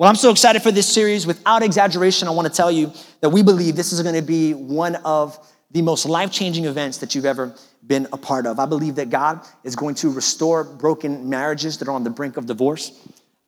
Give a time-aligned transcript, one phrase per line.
[0.00, 1.26] Well, I'm so excited for this series.
[1.26, 2.90] Without exaggeration, I want to tell you
[3.20, 5.38] that we believe this is going to be one of
[5.72, 7.54] the most life changing events that you've ever
[7.86, 8.58] been a part of.
[8.58, 12.38] I believe that God is going to restore broken marriages that are on the brink
[12.38, 12.98] of divorce.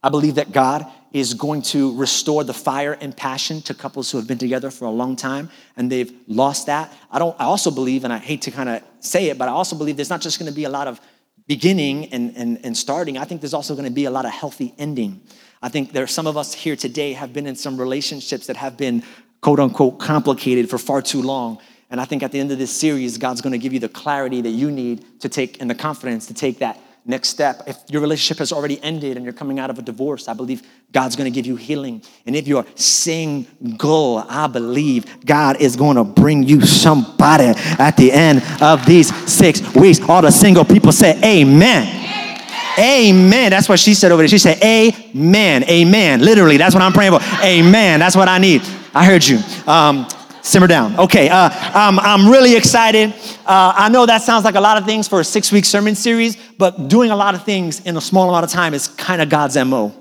[0.03, 0.85] I believe that God
[1.15, 4.85] is going to restore the fire and passion to couples who have been together for
[4.85, 6.93] a long time and they've lost that.
[7.11, 9.53] I don't I also believe and I hate to kind of say it, but I
[9.53, 11.01] also believe there's not just going to be a lot of
[11.47, 13.17] beginning and, and, and starting.
[13.17, 15.23] I think there's also going to be a lot of healthy ending.
[15.63, 18.57] I think there are some of us here today have been in some relationships that
[18.57, 19.05] have been
[19.41, 21.59] quote unquote complicated for far too long.
[21.89, 24.41] And I think at the end of this series, God's gonna give you the clarity
[24.41, 27.63] that you need to take and the confidence to take that next step.
[27.67, 30.63] If your relationship has already ended and you're coming out of a divorce, I believe
[30.93, 32.03] God's gonna give you healing.
[32.27, 38.43] And if you're single, I believe God is gonna bring you somebody at the end
[38.61, 40.01] of these six weeks.
[40.09, 42.02] All the single people say, Amen.
[42.79, 43.51] Amen.
[43.51, 44.29] That's what she said over there.
[44.29, 45.65] She said, Amen.
[45.65, 46.21] Amen.
[46.21, 47.21] Literally, that's what I'm praying for.
[47.43, 48.01] Amen.
[48.01, 48.63] That's what I need.
[48.95, 49.39] I heard you.
[49.67, 50.07] Um,
[50.43, 50.99] simmer down.
[50.99, 53.13] Okay, uh, I'm, I'm really excited.
[53.47, 55.95] Uh, I know that sounds like a lot of things for a six week sermon
[55.95, 59.23] series, but doing a lot of things in a small amount of time is kind
[59.23, 59.95] of God's MO.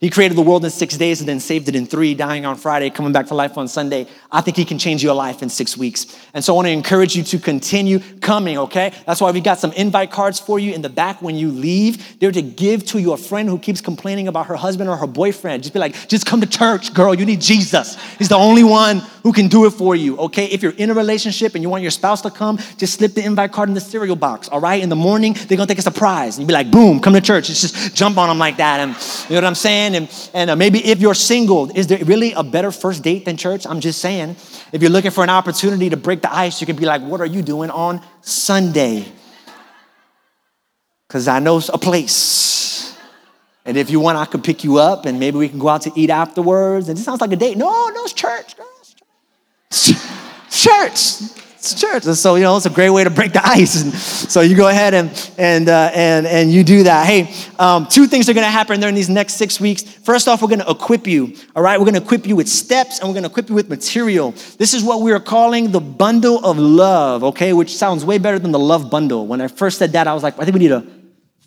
[0.00, 2.56] He created the world in six days and then saved it in three, dying on
[2.56, 4.06] Friday, coming back to life on Sunday.
[4.30, 6.16] I think He can change your life in six weeks.
[6.34, 8.92] And so I want to encourage you to continue coming, okay?
[9.06, 12.20] That's why we got some invite cards for you in the back when you leave.
[12.20, 15.64] They're to give to your friend who keeps complaining about her husband or her boyfriend.
[15.64, 17.12] Just be like, just come to church, girl.
[17.12, 18.00] You need Jesus.
[18.18, 20.44] He's the only one who can do it for you, okay?
[20.46, 23.24] If you're in a relationship and you want your spouse to come, just slip the
[23.24, 24.80] invite card in the cereal box, all right?
[24.80, 26.36] In the morning, they're gonna take a surprise.
[26.36, 27.50] And you be like, boom, come to church.
[27.50, 28.78] It's just jump on them like that.
[28.78, 28.92] And
[29.28, 29.87] you know what I'm saying?
[29.94, 33.36] And, and uh, maybe if you're single, is there really a better first date than
[33.36, 33.66] church?
[33.66, 34.36] I'm just saying.
[34.72, 37.20] If you're looking for an opportunity to break the ice, you can be like, what
[37.20, 39.06] are you doing on Sunday?
[41.06, 42.96] Because I know a place.
[43.64, 45.82] And if you want, I can pick you up and maybe we can go out
[45.82, 46.88] to eat afterwards.
[46.88, 47.56] And it sounds like a date.
[47.56, 48.54] No, no, it's church.
[49.70, 49.94] It's
[50.50, 51.44] church.
[51.72, 52.06] It's church.
[52.06, 53.82] And so, you know, it's a great way to break the ice.
[53.82, 57.06] And so you go ahead and, and, uh, and, and you do that.
[57.06, 59.82] Hey, um, two things are going to happen during these next six weeks.
[59.82, 61.34] First off, we're going to equip you.
[61.54, 61.78] All right.
[61.78, 64.32] We're going to equip you with steps and we're going to equip you with material.
[64.56, 67.24] This is what we are calling the bundle of love.
[67.24, 67.52] Okay.
[67.52, 69.26] Which sounds way better than the love bundle.
[69.26, 70.97] When I first said that, I was like, I think we need to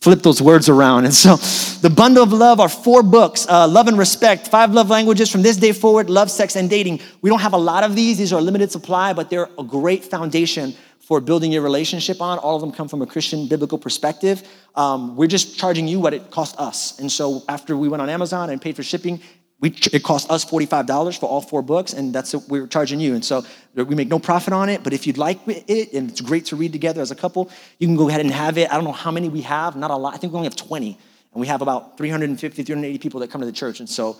[0.01, 1.05] flip those words around.
[1.05, 1.35] And so
[1.81, 5.43] the bundle of love are four books uh, Love and Respect, Five Love Languages from
[5.43, 6.99] this day forward, Love, Sex, and Dating.
[7.21, 9.63] We don't have a lot of these, these are a limited supply, but they're a
[9.63, 12.39] great foundation for building your relationship on.
[12.39, 14.47] All of them come from a Christian biblical perspective.
[14.75, 16.99] Um, we're just charging you what it cost us.
[16.99, 19.21] And so after we went on Amazon and paid for shipping,
[19.61, 23.13] we, it cost us $45 for all four books, and that's what we're charging you.
[23.13, 23.45] And so
[23.75, 26.55] we make no profit on it, but if you'd like it, and it's great to
[26.55, 28.71] read together as a couple, you can go ahead and have it.
[28.71, 30.15] I don't know how many we have, not a lot.
[30.15, 30.97] I think we only have 20,
[31.33, 33.79] and we have about 350, 380 people that come to the church.
[33.79, 34.17] And so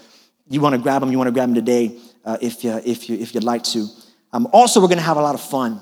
[0.48, 3.10] you want to grab them, you want to grab them today uh, if, you, if,
[3.10, 3.88] you, if you'd like to.
[4.34, 5.82] Um, also, we're going to have a lot of fun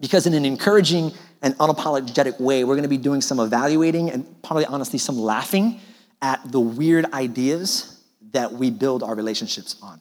[0.00, 4.42] because, in an encouraging and unapologetic way, we're going to be doing some evaluating and
[4.42, 5.80] probably honestly some laughing
[6.22, 7.99] at the weird ideas
[8.32, 10.00] that we build our relationships on.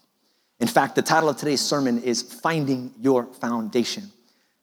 [0.60, 4.12] In fact, the title of today's sermon is Finding Your Foundation.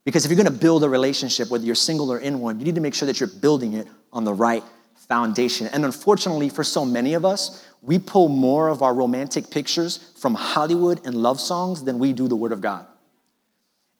[0.04, 2.74] Because if you're gonna build a relationship, whether you're single or in one, you need
[2.74, 4.62] to make sure that you're building it on the right
[5.08, 5.68] foundation.
[5.68, 10.34] And unfortunately, for so many of us, we pull more of our romantic pictures from
[10.34, 12.86] Hollywood and love songs than we do the Word of God.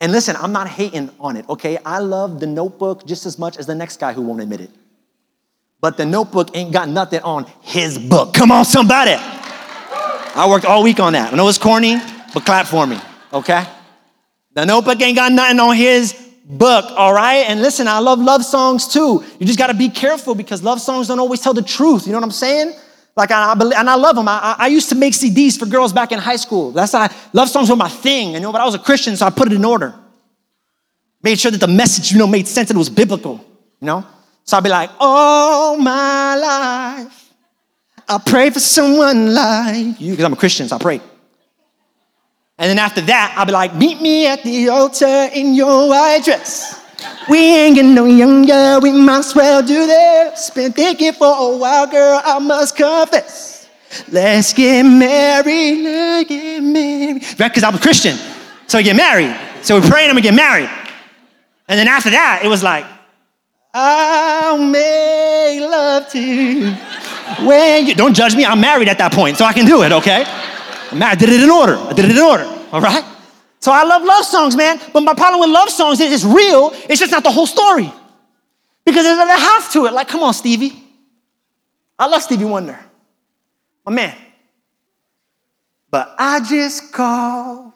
[0.00, 1.78] And listen, I'm not hating on it, okay?
[1.84, 4.70] I love the notebook just as much as the next guy who won't admit it.
[5.80, 8.34] But the notebook ain't got nothing on his book.
[8.34, 9.16] Come on, somebody.
[10.36, 11.32] I worked all week on that.
[11.32, 11.96] I know it's corny,
[12.34, 13.00] but clap for me,
[13.32, 13.64] okay?
[14.52, 16.12] The notebook ain't got nothing on his
[16.44, 17.48] book, all right?
[17.48, 19.24] And listen, I love love songs too.
[19.38, 22.06] You just gotta be careful because love songs don't always tell the truth.
[22.06, 22.74] You know what I'm saying?
[23.16, 24.28] Like, I, I believe, and I love them.
[24.28, 26.70] I, I, used to make CDs for girls back in high school.
[26.70, 28.34] That's why love songs were my thing.
[28.34, 29.94] You know, but I was a Christian, so I put it in order.
[31.22, 33.42] Made sure that the message, you know, made sense and it was biblical,
[33.80, 34.06] you know?
[34.44, 37.15] So I'd be like, all my life,
[38.08, 41.00] I pray for someone like you, because I'm a Christian, so I pray.
[42.58, 46.24] And then after that, I'll be like, meet me at the altar in your white
[46.24, 46.80] dress.
[47.28, 50.50] We ain't getting no younger, we might as well do this.
[50.50, 53.68] Been thinking for a while, girl, I must confess.
[54.10, 57.22] Let's get married, let's get married.
[57.38, 57.48] right?
[57.48, 58.16] Because I was Christian.
[58.68, 59.36] So we get married.
[59.62, 60.70] So we're praying I'm gonna get married.
[61.68, 62.84] And then after that, it was like,
[63.74, 66.74] I'll make love to you.
[67.44, 69.92] When you don't judge me, I'm married at that point, so I can do it,
[69.92, 70.24] okay?
[70.26, 71.76] I did it in order.
[71.76, 73.04] I did it in order, all right?
[73.60, 74.80] So I love love songs, man.
[74.92, 77.92] But my problem with love songs is it's real, it's just not the whole story.
[78.84, 79.92] Because there's a half to it.
[79.92, 80.84] Like, come on, Stevie.
[81.98, 82.78] I love Stevie Wonder.
[83.84, 84.14] My man.
[85.90, 87.72] But I just called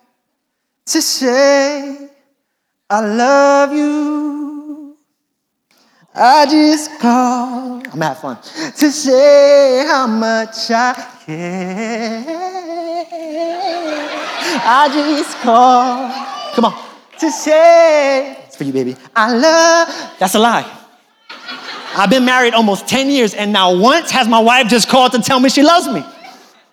[0.86, 2.08] to say
[2.88, 4.49] I love you.
[6.22, 10.92] I just called, I'm having fun, to say how much I
[11.24, 12.24] care.
[14.62, 16.12] I just called,
[16.54, 16.84] come on,
[17.20, 18.96] to say, it's for you, baby.
[19.16, 20.70] I love, that's a lie.
[21.96, 25.22] I've been married almost 10 years, and now once has my wife just called to
[25.22, 26.04] tell me she loves me.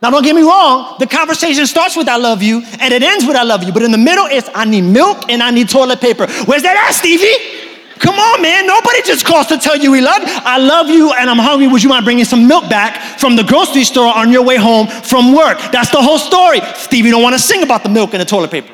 [0.01, 3.25] Now, don't get me wrong, the conversation starts with I love you and it ends
[3.25, 5.69] with I love you, but in the middle, it's I need milk and I need
[5.69, 6.27] toilet paper.
[6.45, 7.56] Where's that at, Stevie?
[7.99, 8.67] Come on, man.
[8.67, 10.21] Nobody just calls to tell you we love.
[10.23, 11.67] I love you and I'm hungry.
[11.67, 14.87] Would you mind bringing some milk back from the grocery store on your way home
[14.87, 15.57] from work?
[15.71, 16.59] That's the whole story.
[16.75, 18.73] Stevie don't want to sing about the milk and the toilet paper.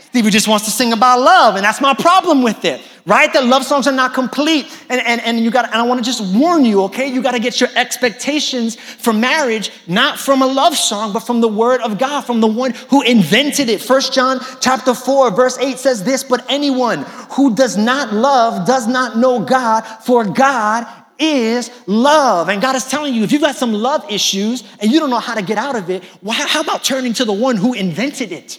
[0.00, 3.32] Stevie just wants to sing about love, and that's my problem with it right?
[3.32, 4.66] That love songs are not complete.
[4.88, 7.06] And, and, and you got and I want to just warn you, okay?
[7.06, 11.40] You got to get your expectations for marriage not from a love song, but from
[11.40, 13.80] the word of God, from the one who invented it.
[13.80, 18.86] First John chapter 4, verse 8 says this, but anyone who does not love does
[18.86, 20.86] not know God, for God
[21.18, 22.48] is love.
[22.48, 25.18] And God is telling you, if you've got some love issues and you don't know
[25.18, 28.32] how to get out of it, well, how about turning to the one who invented
[28.32, 28.58] it?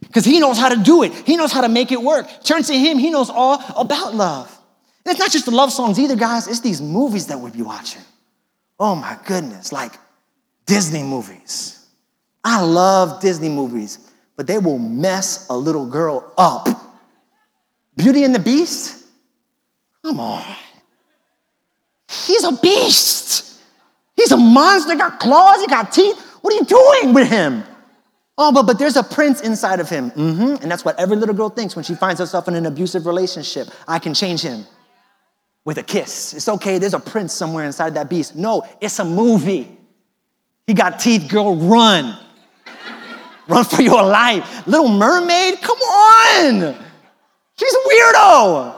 [0.00, 1.12] Because he knows how to do it.
[1.12, 2.26] He knows how to make it work.
[2.42, 4.56] Turn to him, he knows all about love.
[5.04, 7.62] And it's not just the love songs either, guys, it's these movies that we be
[7.62, 8.02] watching.
[8.78, 9.92] Oh my goodness, like
[10.66, 11.86] Disney movies.
[12.42, 13.98] I love Disney movies,
[14.36, 16.68] but they will mess a little girl up.
[17.96, 19.04] Beauty and the Beast?
[20.02, 20.44] Come on.
[22.26, 23.60] He's a beast.
[24.16, 26.18] He's a monster, he got claws, he got teeth.
[26.40, 27.64] What are you doing with him?
[28.42, 30.10] Oh, but, but there's a prince inside of him.
[30.12, 30.62] Mm-hmm.
[30.62, 33.68] And that's what every little girl thinks when she finds herself in an abusive relationship.
[33.86, 34.64] I can change him
[35.66, 36.32] with a kiss.
[36.32, 38.34] It's okay, there's a prince somewhere inside that beast.
[38.34, 39.76] No, it's a movie.
[40.66, 42.16] He got teeth, girl, run.
[43.46, 44.66] run for your life.
[44.66, 46.82] Little mermaid, come on.
[47.58, 48.74] She's a weirdo.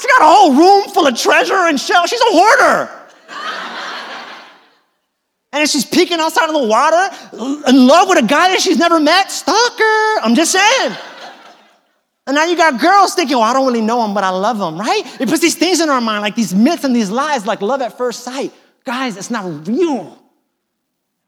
[0.00, 2.10] She got a whole room full of treasure and shells.
[2.10, 2.97] She's a hoarder.
[5.52, 7.16] And she's peeking outside of the water
[7.68, 9.30] in love with a guy that she's never met.
[9.32, 10.20] Stalker.
[10.22, 10.96] I'm just saying.
[12.26, 14.60] And now you got girls thinking, well, I don't really know him, but I love
[14.60, 15.02] him, right?
[15.18, 17.80] It puts these things in our mind, like these myths and these lies, like love
[17.80, 18.52] at first sight.
[18.84, 20.22] Guys, it's not real.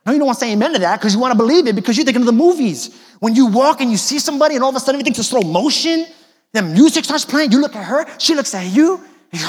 [0.05, 1.75] No, you don't want to say amen to that because you want to believe it
[1.75, 2.99] because you're thinking of the movies.
[3.21, 5.41] When you walk and you see somebody and all of a sudden everything's in slow
[5.41, 6.07] motion,
[6.53, 9.01] then music starts playing, you look at her, she looks at you,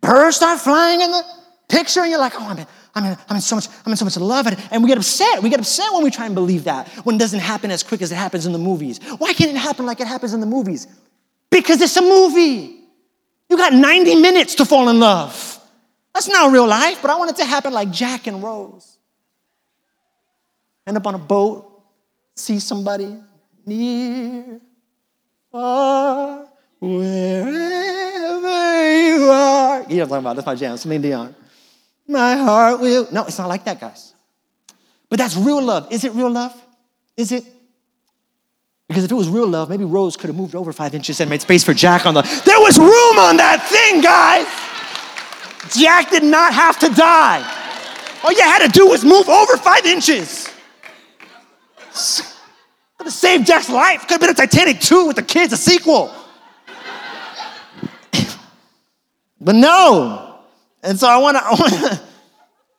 [0.00, 1.22] birds start flying in the
[1.68, 3.96] picture, and you're like, oh, I'm in, I'm in, I'm in so much, I'm in
[3.96, 4.46] so much love.
[4.46, 5.42] And, and we get upset.
[5.42, 8.02] We get upset when we try and believe that, when it doesn't happen as quick
[8.02, 9.00] as it happens in the movies.
[9.18, 10.86] Why can't it happen like it happens in the movies?
[11.50, 12.80] Because it's a movie.
[13.50, 15.60] You got 90 minutes to fall in love.
[16.12, 18.98] That's not real life, but I want it to happen like Jack and Rose.
[20.86, 21.82] End up on a boat,
[22.36, 23.16] see somebody
[23.66, 24.60] near,
[25.50, 26.46] far,
[26.78, 27.00] wherever
[29.00, 29.82] you are.
[29.88, 30.36] You know what I'm talking about?
[30.36, 31.34] That's my jam, Celine Dion
[32.06, 33.08] my heart will.
[33.10, 34.14] No, it's not like that, guys.
[35.08, 35.92] But that's real love.
[35.92, 36.54] Is it real love?
[37.16, 37.44] Is it?
[38.88, 41.30] Because if it was real love, maybe Rose could have moved over five inches and
[41.30, 42.22] made space for Jack on the.
[42.44, 44.46] There was room on that thing, guys.
[45.74, 47.42] Jack did not have to die.
[48.22, 50.48] All you had to do was move over five inches.
[52.96, 54.02] Could have saved Jack's life.
[54.02, 56.12] Could have been a Titanic 2 with the kids, a sequel.
[59.40, 60.33] but no,
[60.84, 62.00] and so I want to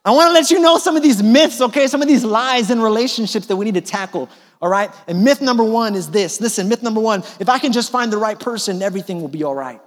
[0.06, 1.88] I want to let you know some of these myths, okay?
[1.88, 4.30] Some of these lies in relationships that we need to tackle,
[4.62, 4.88] all right?
[5.08, 6.40] And myth number 1 is this.
[6.40, 9.42] Listen, myth number 1, if I can just find the right person, everything will be
[9.42, 9.80] all right.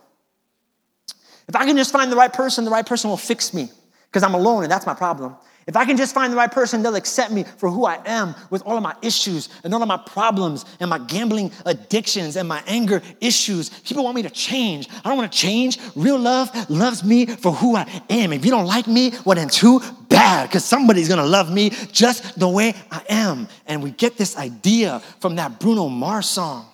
[1.47, 3.69] If I can just find the right person, the right person will fix me
[4.07, 5.37] because I'm alone and that's my problem.
[5.69, 8.33] If I can just find the right person, they'll accept me for who I am
[8.49, 12.49] with all of my issues and all of my problems and my gambling addictions and
[12.49, 13.69] my anger issues.
[13.81, 14.89] People want me to change.
[14.89, 15.77] I don't want to change.
[15.95, 18.33] Real love loves me for who I am.
[18.33, 21.69] If you don't like me, well, then too bad because somebody's going to love me
[21.91, 23.47] just the way I am.
[23.67, 26.65] And we get this idea from that Bruno Mars song.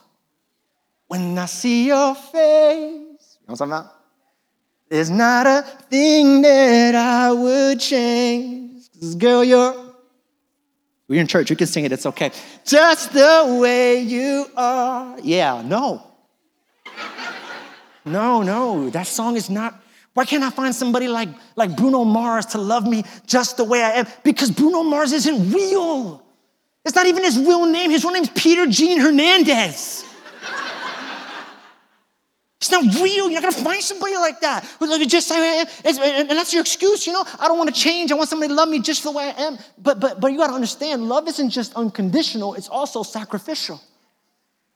[1.07, 3.11] When I see your face, you know
[3.47, 3.91] what I'm talking about?
[4.87, 8.64] There's not a thing that I would change.
[9.17, 9.75] Girl, you're
[11.07, 12.31] We're in church, you can sing it, it's okay.
[12.65, 15.19] Just the way you are.
[15.21, 16.01] Yeah, no.
[18.05, 19.81] No, no, that song is not.
[20.13, 23.83] Why can't I find somebody like, like Bruno Mars to love me just the way
[23.83, 24.07] I am?
[24.23, 26.23] Because Bruno Mars isn't real.
[26.85, 27.89] It's not even his real name.
[27.89, 30.05] His real name's Peter Gene Hernandez.
[32.65, 33.29] It's not real.
[33.29, 37.05] You're not gonna find somebody like that who's like just and that's your excuse.
[37.05, 38.11] You know, I don't want to change.
[38.11, 39.59] I want somebody to love me just the way I am.
[39.77, 42.55] But but but you got to understand, love isn't just unconditional.
[42.55, 43.79] It's also sacrificial.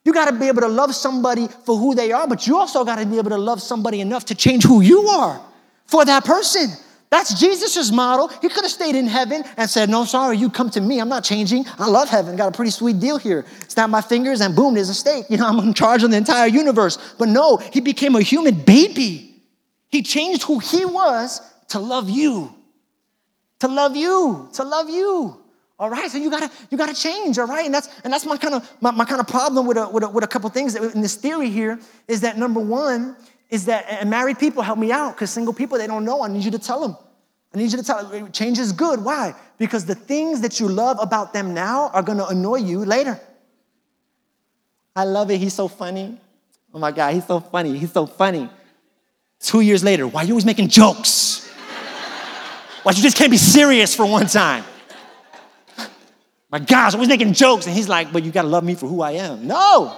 [0.05, 2.85] You got to be able to love somebody for who they are, but you also
[2.85, 5.41] got to be able to love somebody enough to change who you are
[5.87, 6.69] for that person.
[7.11, 8.27] That's Jesus' model.
[8.27, 10.99] He could have stayed in heaven and said, No, sorry, you come to me.
[10.99, 11.65] I'm not changing.
[11.79, 12.35] I love heaven.
[12.35, 13.45] Got a pretty sweet deal here.
[13.67, 15.25] Snap my fingers and boom, there's a steak.
[15.29, 17.15] You know, I'm in charge of the entire universe.
[17.17, 19.41] But no, he became a human baby.
[19.87, 22.53] He changed who he was to love you.
[23.59, 24.49] To love you.
[24.53, 25.35] To love you.
[25.79, 28.35] All right, so you gotta you gotta change, all right, and that's and that's my
[28.35, 30.75] kind of my, my kind of problem with a, with a with a couple things
[30.75, 33.15] in this theory here is that number one
[33.49, 36.21] is that, and married people help me out because single people, they don't know.
[36.23, 36.95] I need you to tell them.
[37.53, 38.31] I need you to tell them.
[38.31, 39.03] Change is good.
[39.03, 39.33] Why?
[39.57, 43.19] Because the things that you love about them now are going to annoy you later.
[44.95, 45.39] I love it.
[45.39, 46.19] He's so funny.
[46.73, 47.77] Oh my God, he's so funny.
[47.77, 48.49] He's so funny.
[49.39, 51.49] Two years later, why are you always making jokes?
[52.83, 54.63] why you just can't be serious for one time?
[56.51, 57.65] My gosh, always making jokes.
[57.65, 59.47] And he's like, but you got to love me for who I am.
[59.47, 59.97] No.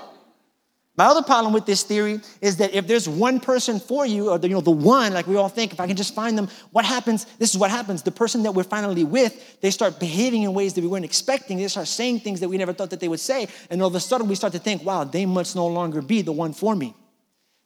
[0.97, 4.37] My other problem with this theory is that if there's one person for you, or
[4.37, 6.49] the, you know, the one, like we all think, if I can just find them,
[6.71, 7.25] what happens?
[7.39, 8.03] This is what happens.
[8.03, 11.57] The person that we're finally with, they start behaving in ways that we weren't expecting.
[11.57, 13.47] They start saying things that we never thought that they would say.
[13.69, 16.21] And all of a sudden we start to think, wow, they must no longer be
[16.21, 16.93] the one for me.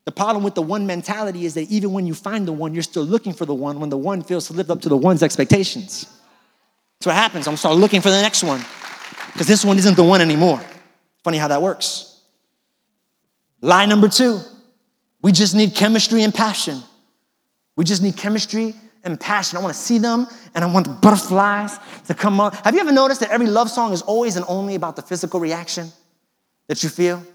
[0.05, 2.83] The problem with the one mentality is that even when you find the one, you're
[2.83, 5.23] still looking for the one when the one fails to live up to the one's
[5.23, 6.05] expectations.
[6.99, 7.47] That's what happens.
[7.47, 8.63] I'm start looking for the next one
[9.33, 10.61] because this one isn't the one anymore.
[11.23, 12.14] Funny how that works.
[13.61, 14.39] Lie number two
[15.25, 16.83] we just need chemistry and passion.
[17.75, 19.57] We just need chemistry and passion.
[19.57, 22.53] I want to see them and I want the butterflies to come up.
[22.63, 25.39] Have you ever noticed that every love song is always and only about the physical
[25.39, 25.91] reaction
[26.67, 27.25] that you feel?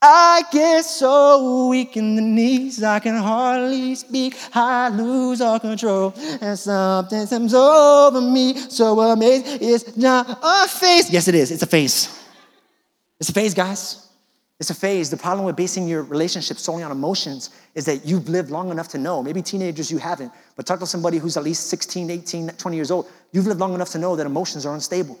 [0.00, 4.34] I get so weak in the knees, I can hardly speak.
[4.54, 8.56] I lose all control, and something comes over me.
[8.56, 11.10] So amazed, it's not a phase.
[11.10, 11.52] Yes, it is.
[11.52, 12.18] It's a phase.
[13.20, 14.08] It's a phase, guys.
[14.62, 15.10] It's a phase.
[15.10, 18.86] The problem with basing your relationship solely on emotions is that you've lived long enough
[18.90, 19.20] to know.
[19.20, 22.92] Maybe teenagers you haven't, but talk to somebody who's at least 16, 18, 20 years
[22.92, 23.08] old.
[23.32, 25.18] You've lived long enough to know that emotions are unstable.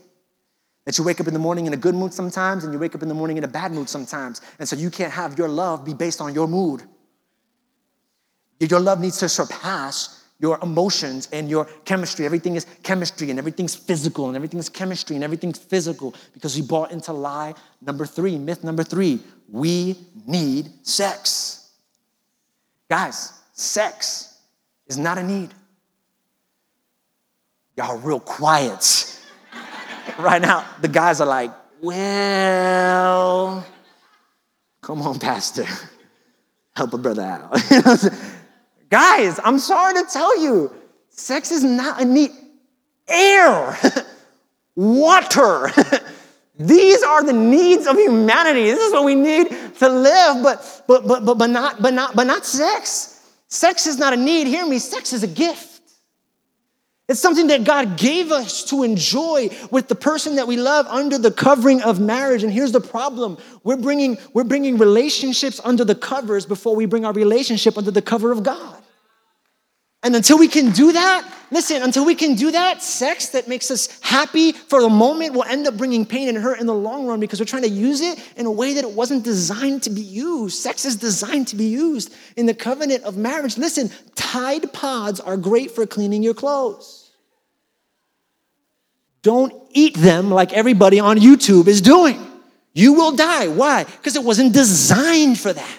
[0.84, 2.94] That you wake up in the morning in a good mood sometimes and you wake
[2.94, 4.42] up in the morning in a bad mood sometimes.
[4.60, 6.84] And so you can't have your love be based on your mood.
[8.60, 12.26] Your love needs to surpass your emotions and your chemistry.
[12.26, 16.90] Everything is chemistry and everything's physical and everything's chemistry and everything's physical because we bought
[16.90, 19.20] into lie number three, myth number three.
[19.48, 19.96] We
[20.26, 21.70] need sex.
[22.90, 24.36] Guys, sex
[24.88, 25.54] is not a need.
[27.76, 29.20] Y'all real quiet.
[30.18, 33.64] right now, the guys are like, well,
[34.80, 35.66] come on, Pastor.
[36.74, 38.12] Help a brother out.
[38.92, 40.70] Guys, I'm sorry to tell you,
[41.08, 42.30] sex is not a need.
[43.08, 43.74] Air,
[44.76, 45.70] water.
[46.58, 48.64] These are the needs of humanity.
[48.64, 52.14] This is what we need to live, but, but, but, but, but, not, but, not,
[52.14, 53.32] but not sex.
[53.48, 54.46] Sex is not a need.
[54.46, 55.80] Hear me, sex is a gift.
[57.08, 61.16] It's something that God gave us to enjoy with the person that we love under
[61.16, 62.42] the covering of marriage.
[62.42, 67.06] And here's the problem we're bringing, we're bringing relationships under the covers before we bring
[67.06, 68.81] our relationship under the cover of God.
[70.04, 73.70] And until we can do that, listen, until we can do that, sex that makes
[73.70, 77.06] us happy for the moment will end up bringing pain and hurt in the long
[77.06, 79.90] run because we're trying to use it in a way that it wasn't designed to
[79.90, 80.56] be used.
[80.56, 83.56] Sex is designed to be used in the covenant of marriage.
[83.56, 87.12] Listen, Tide Pods are great for cleaning your clothes.
[89.22, 92.26] Don't eat them like everybody on YouTube is doing.
[92.74, 93.46] You will die.
[93.46, 93.84] Why?
[93.84, 95.78] Because it wasn't designed for that.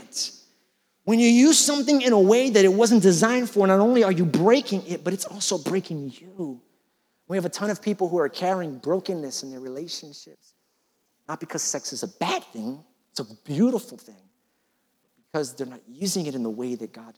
[1.05, 4.11] When you use something in a way that it wasn't designed for, not only are
[4.11, 6.61] you breaking it, but it's also breaking you.
[7.27, 10.53] We have a ton of people who are carrying brokenness in their relationships.
[11.27, 14.29] Not because sex is a bad thing, it's a beautiful thing,
[15.31, 17.13] because they're not using it in the way that God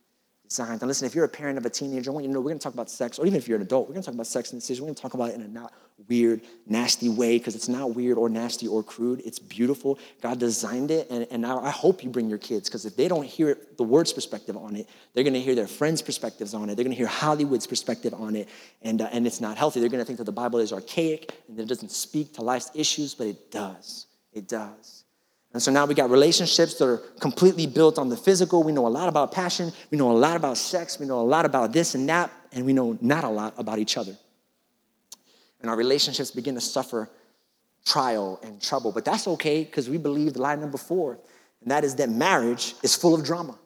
[0.47, 0.81] designed.
[0.81, 2.49] And listen, if you're a parent of a teenager, I want you to know we're
[2.49, 4.15] going to talk about sex, or even if you're an adult, we're going to talk
[4.15, 4.83] about sex and decision.
[4.83, 5.73] We're going to talk about it in a not
[6.09, 9.21] weird, nasty way because it's not weird or nasty or crude.
[9.25, 9.97] It's beautiful.
[10.21, 13.25] God designed it, and, and I hope you bring your kids because if they don't
[13.25, 16.75] hear the word's perspective on it, they're going to hear their friends' perspectives on it.
[16.75, 18.49] They're going to hear Hollywood's perspective on it,
[18.81, 19.79] and, uh, and it's not healthy.
[19.79, 22.41] They're going to think that the Bible is archaic and that it doesn't speak to
[22.41, 24.07] life's issues, but it does.
[24.33, 25.04] It does.
[25.55, 28.62] And so now we got relationships that are completely built on the physical.
[28.62, 29.71] We know a lot about passion.
[29.89, 31.00] We know a lot about sex.
[31.00, 32.29] We know a lot about this and that.
[32.51, 34.17] And we know not a lot about each other.
[35.62, 37.09] And our relationships begin to suffer
[37.85, 38.91] trial and trouble.
[38.91, 41.19] But that's okay because we believe the lie number four,
[41.62, 43.57] and that is that marriage is full of drama.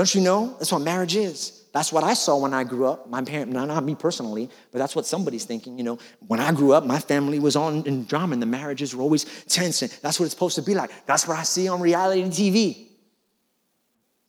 [0.00, 0.56] Don't you know?
[0.58, 1.66] That's what marriage is.
[1.74, 3.10] That's what I saw when I grew up.
[3.10, 5.76] My parents, not me personally, but that's what somebody's thinking.
[5.76, 8.96] You know, when I grew up, my family was on in drama and the marriages
[8.96, 9.82] were always tense.
[9.82, 10.90] And that's what it's supposed to be like.
[11.04, 12.86] That's what I see on reality TV.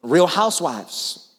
[0.04, 1.38] Real housewives.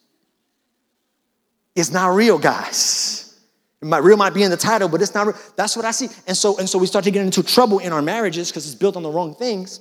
[1.77, 3.39] It's not real, guys.
[3.83, 5.37] It might, real might be in the title, but it's not real.
[5.57, 6.09] That's what I see.
[6.27, 8.75] And so, and so we start to get into trouble in our marriages because it's
[8.75, 9.81] built on the wrong things.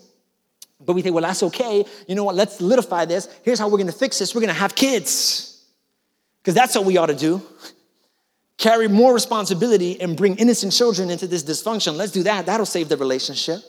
[0.85, 1.85] But we think, well, that's okay.
[2.07, 2.35] You know what?
[2.35, 3.29] Let's solidify this.
[3.43, 4.33] Here's how we're going to fix this.
[4.33, 5.63] We're going to have kids
[6.41, 7.41] because that's what we ought to do.
[8.57, 11.95] Carry more responsibility and bring innocent children into this dysfunction.
[11.95, 12.45] Let's do that.
[12.45, 13.59] That'll save the relationship.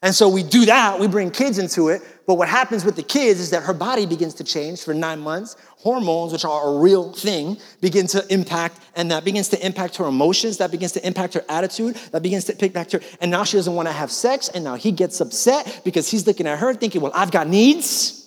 [0.00, 2.02] And so we do that, we bring kids into it.
[2.24, 5.18] But what happens with the kids is that her body begins to change for nine
[5.18, 5.56] months.
[5.78, 10.04] Hormones, which are a real thing, begin to impact, and that begins to impact her
[10.04, 13.00] emotions, that begins to impact her attitude, that begins to impact her.
[13.20, 16.26] And now she doesn't want to have sex, and now he gets upset because he's
[16.26, 18.18] looking at her thinking, well, I've got needs.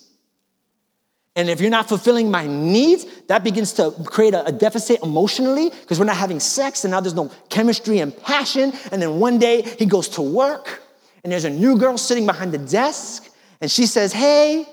[1.34, 5.70] And if you're not fulfilling my needs, that begins to create a, a deficit emotionally
[5.70, 8.74] because we're not having sex and now there's no chemistry and passion.
[8.90, 10.82] And then one day he goes to work
[11.22, 14.66] and there's a new girl sitting behind the desk and she says, Hey.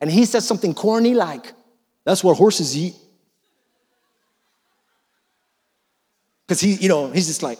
[0.00, 1.52] And he says something corny like,
[2.04, 2.94] That's what horses eat.
[6.46, 7.58] Because he, you know, he's just like,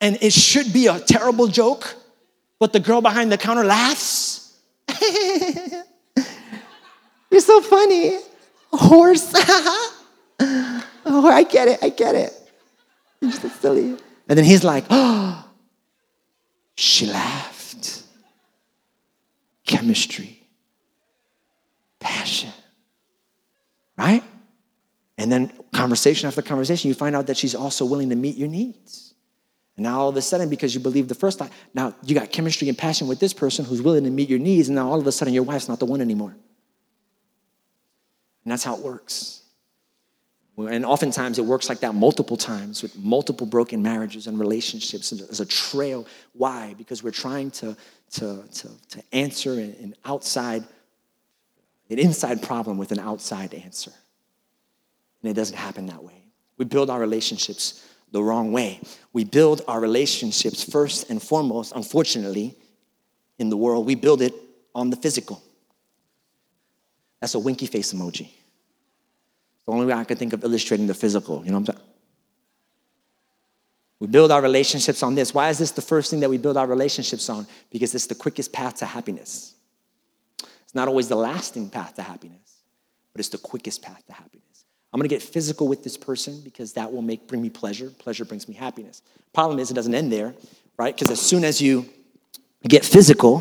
[0.00, 1.94] and it should be a terrible joke,
[2.58, 4.58] but the girl behind the counter laughs.
[7.30, 8.18] You're so funny.
[8.72, 9.32] Horse.
[9.34, 11.78] oh, I get it.
[11.82, 12.32] I get it.
[13.20, 13.96] You're so silly.
[14.28, 15.45] And then he's like, oh,
[16.76, 18.02] she laughed.
[19.66, 20.40] Chemistry,
[21.98, 22.52] passion,
[23.98, 24.22] right?
[25.18, 28.46] And then conversation after conversation, you find out that she's also willing to meet your
[28.46, 29.14] needs.
[29.76, 32.30] And now all of a sudden, because you believe the first time, now you got
[32.30, 35.00] chemistry and passion with this person who's willing to meet your needs, and now all
[35.00, 36.36] of a sudden your wife's not the one anymore.
[38.44, 39.42] And that's how it works.
[40.58, 45.40] And oftentimes it works like that multiple times with multiple broken marriages and relationships as
[45.40, 46.06] a trail.
[46.32, 46.74] Why?
[46.78, 47.76] Because we're trying to,
[48.12, 50.64] to, to, to answer an outside,
[51.90, 53.92] an inside problem with an outside answer.
[55.22, 56.22] And it doesn't happen that way.
[56.56, 58.80] We build our relationships the wrong way.
[59.12, 62.56] We build our relationships first and foremost, unfortunately,
[63.38, 64.32] in the world, we build it
[64.74, 65.42] on the physical.
[67.20, 68.30] That's a winky face emoji.
[69.66, 71.88] The only way I can think of illustrating the physical, you know what I'm saying?
[73.98, 75.32] We build our relationships on this.
[75.32, 77.46] Why is this the first thing that we build our relationships on?
[77.70, 79.54] Because it's the quickest path to happiness.
[80.38, 82.60] It's not always the lasting path to happiness,
[83.12, 84.42] but it's the quickest path to happiness.
[84.92, 87.90] I'm gonna get physical with this person because that will make bring me pleasure.
[87.98, 89.02] Pleasure brings me happiness.
[89.32, 90.34] Problem is, it doesn't end there,
[90.78, 90.94] right?
[90.94, 91.86] Because as soon as you
[92.66, 93.40] get physical,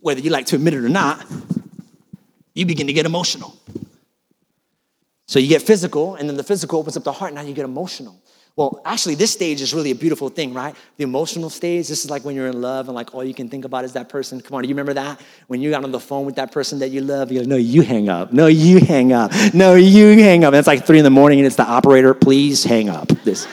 [0.00, 1.24] whether you like to admit it or not,
[2.54, 3.56] you begin to get emotional.
[5.26, 7.64] So you get physical, and then the physical opens up the heart, now you get
[7.64, 8.20] emotional.
[8.56, 10.76] Well, actually, this stage is really a beautiful thing, right?
[10.96, 13.48] The emotional stage, this is like when you're in love and like all you can
[13.48, 14.40] think about is that person.
[14.40, 15.20] Come on, do you remember that?
[15.48, 17.56] When you got on the phone with that person that you love, you're like, no,
[17.56, 18.32] you hang up.
[18.32, 19.32] No, you hang up.
[19.52, 20.52] No, you hang up.
[20.52, 23.08] And it's like three in the morning and it's the operator, please hang up.
[23.24, 23.46] This,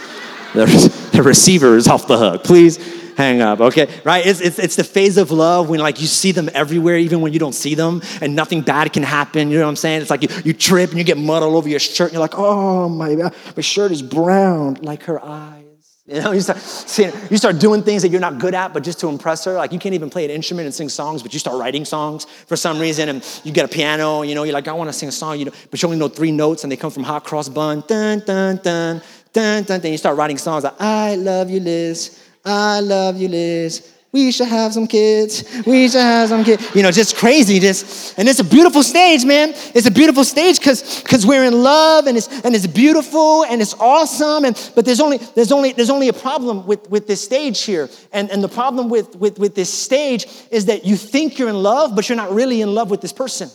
[0.53, 0.67] the,
[1.13, 2.43] the receiver is off the hook.
[2.43, 3.87] Please hang up, okay?
[4.03, 4.25] Right?
[4.25, 7.33] It's, it's, it's the phase of love when like you see them everywhere, even when
[7.33, 9.49] you don't see them, and nothing bad can happen.
[9.49, 10.01] You know what I'm saying?
[10.01, 12.21] It's like you, you trip and you get mud all over your shirt, and you're
[12.21, 15.65] like, oh my God, my shirt is brown like her eyes.
[16.07, 18.83] You know, you start, seeing, you start doing things that you're not good at, but
[18.83, 19.53] just to impress her.
[19.53, 22.25] Like you can't even play an instrument and sing songs, but you start writing songs
[22.47, 24.23] for some reason, and you get a piano.
[24.23, 25.99] You know, you're like, I want to sing a song, you know, but you only
[25.99, 29.79] know three notes, and they come from hot cross bun, dun dun dun dun dun.
[29.79, 32.19] Then you start writing songs like, I love you, Liz.
[32.43, 33.87] I love you, Liz.
[34.13, 35.45] We should have some kids.
[35.65, 36.75] We should have some kids.
[36.75, 37.59] You know, just crazy.
[37.59, 39.53] Just and it's a beautiful stage, man.
[39.73, 43.61] It's a beautiful stage because because we're in love and it's and it's beautiful and
[43.61, 44.43] it's awesome.
[44.43, 47.89] And but there's only there's only there's only a problem with with this stage here.
[48.11, 51.63] And and the problem with with with this stage is that you think you're in
[51.63, 53.49] love, but you're not really in love with this person.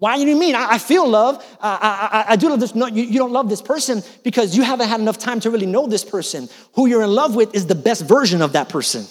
[0.00, 0.54] Why do you mean?
[0.54, 1.36] I, I feel love.
[1.60, 2.74] Uh, I, I, I, do love this.
[2.74, 5.66] No, you, you don't love this person because you haven't had enough time to really
[5.66, 6.48] know this person.
[6.74, 9.04] Who you're in love with is the best version of that person.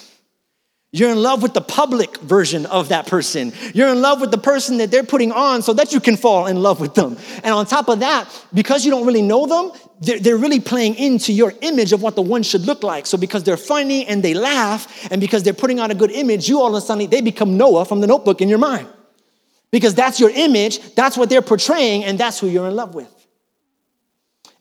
[0.92, 3.54] You're in love with the public version of that person.
[3.76, 6.48] You're in love with the person that they're putting on so that you can fall
[6.48, 7.16] in love with them.
[7.44, 9.72] And on top of that, because you don't really know them,
[10.02, 13.06] they're, they're really playing into your image of what the one should look like.
[13.06, 16.50] So because they're funny and they laugh, and because they're putting on a good image,
[16.50, 18.88] you all of a sudden, they become Noah from the notebook in your mind.
[19.72, 23.14] Because that's your image, that's what they're portraying, and that's who you're in love with.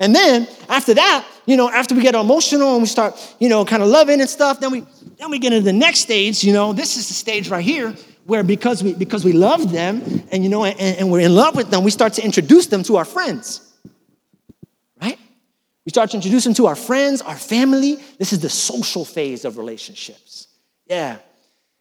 [0.01, 3.65] And then after that, you know, after we get emotional and we start, you know,
[3.65, 4.85] kind of loving and stuff, then we
[5.19, 7.95] then we get into the next stage, you know, this is the stage right here
[8.27, 11.57] where because we because we love them and you know and, and we're in love
[11.57, 13.61] with them, we start to introduce them to our friends.
[15.01, 15.19] Right?
[15.85, 17.97] We start to introduce them to our friends, our family.
[18.19, 20.47] This is the social phase of relationships.
[20.87, 21.17] Yeah.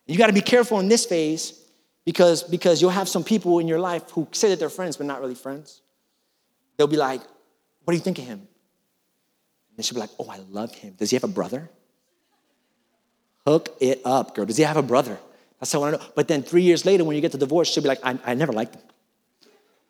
[0.08, 1.67] You got to be careful in this phase
[2.08, 5.06] because, because you'll have some people in your life who say that they're friends, but
[5.06, 5.82] not really friends.
[6.78, 7.20] They'll be like,
[7.84, 8.48] What do you think of him?
[9.76, 10.94] And she'll be like, Oh, I love him.
[10.98, 11.70] Does he have a brother?
[13.46, 14.46] Hook it up, girl.
[14.46, 15.18] Does he have a brother?
[15.60, 16.14] That's how I want to know.
[16.16, 18.36] But then three years later, when you get the divorce, she'll be like, I, I
[18.36, 18.84] never liked him.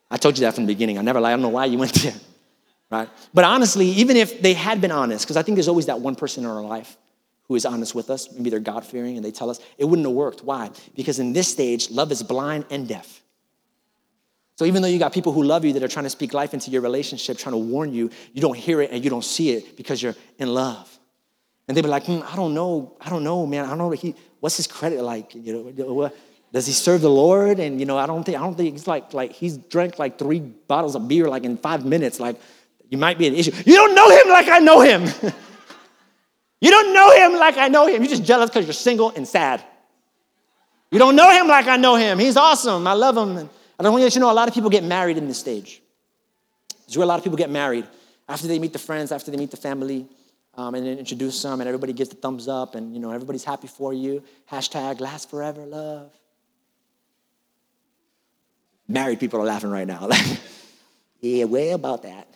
[0.10, 0.98] I told you that from the beginning.
[0.98, 2.14] I never liked I don't know why you went there.
[2.90, 3.10] Right?
[3.34, 6.16] But honestly, even if they had been honest, because I think there's always that one
[6.16, 6.96] person in our life
[7.48, 10.08] who is honest with us, maybe they're God fearing and they tell us, it wouldn't
[10.08, 10.44] have worked.
[10.44, 10.70] Why?
[10.96, 13.22] Because in this stage, love is blind and deaf.
[14.58, 16.54] So even though you got people who love you that are trying to speak life
[16.54, 19.52] into your relationship, trying to warn you, you don't hear it and you don't see
[19.52, 20.92] it because you're in love.
[21.68, 23.66] And they'd be like, hmm, I don't know, I don't know, man.
[23.66, 25.36] I don't know What he, what's his credit like?
[25.36, 26.16] You know, what,
[26.52, 27.60] does he serve the Lord?
[27.60, 30.18] And you know, I don't think I don't think he's like like he's drank like
[30.18, 32.20] three bottles of beer like in five minutes.
[32.20, 32.40] Like
[32.90, 33.52] you might be an issue.
[33.66, 35.04] You don't know him like I know him.
[36.60, 38.02] You don't know him like I know him.
[38.02, 39.64] You're just jealous because you're single and sad.
[40.92, 42.18] You don't know him like I know him.
[42.18, 42.88] He's awesome.
[42.88, 43.38] I love him.
[43.38, 45.28] And I don't want to let you know a lot of people get married in
[45.28, 45.82] this stage.
[46.70, 47.86] This is where a lot of people get married
[48.28, 50.08] after they meet the friends, after they meet the family,
[50.56, 53.44] um, and then introduce them, and everybody gives the thumbs up, and you know everybody's
[53.44, 54.24] happy for you.
[54.52, 56.12] Hashtag last forever love.
[58.88, 60.10] Married people are laughing right now.
[61.20, 62.28] yeah, way about that.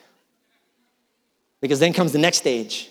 [1.62, 2.91] Because then comes the next stage.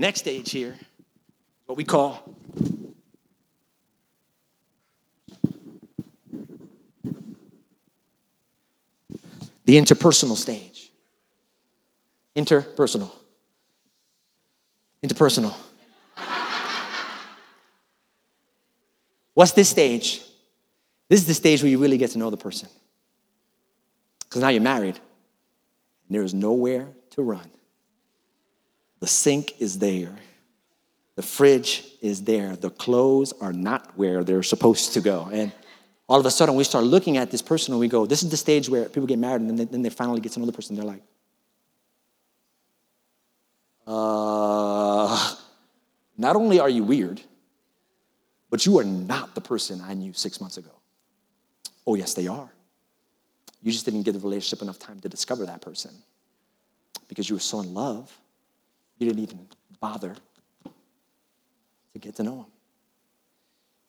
[0.00, 0.74] Next stage here,
[1.66, 2.34] what we call
[9.66, 10.90] the interpersonal stage.
[12.34, 13.10] Interpersonal.
[15.02, 15.54] Interpersonal.
[19.34, 20.22] What's this stage?
[21.10, 22.70] This is the stage where you really get to know the person.
[24.20, 25.02] Because now you're married, and
[26.08, 27.50] there is nowhere to run.
[29.00, 30.14] The sink is there.
[31.16, 32.54] The fridge is there.
[32.56, 35.28] The clothes are not where they're supposed to go.
[35.32, 35.52] And
[36.08, 38.30] all of a sudden, we start looking at this person and we go, This is
[38.30, 40.46] the stage where people get married and then they, then they finally get to know
[40.46, 40.76] the person.
[40.76, 41.02] They're like,
[43.86, 45.34] uh,
[46.16, 47.20] Not only are you weird,
[48.50, 50.70] but you are not the person I knew six months ago.
[51.86, 52.50] Oh, yes, they are.
[53.62, 55.90] You just didn't give the relationship enough time to discover that person
[57.08, 58.10] because you were so in love
[59.00, 59.48] you didn't even
[59.80, 60.14] bother
[61.92, 62.46] to get to know him.